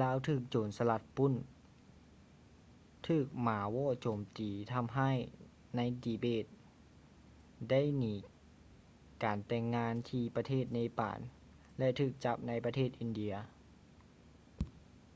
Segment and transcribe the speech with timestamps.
[0.00, 1.34] ລາວຖືກໂຈນສະລັດປຸ້ນ
[3.06, 5.18] ຖືກໝາວໍ້ໂຈມຕີທຳຮ້າຍ
[5.76, 6.46] ໃນ ຕີເບດ
[7.70, 8.14] ໄດ້ໜີ
[9.24, 11.20] ການແຕ່ງງານທີ່ ປະເທດເນປານ
[11.78, 13.34] ແລະ ຖືກຈັບໃນປະເທດ ອິນເດຍ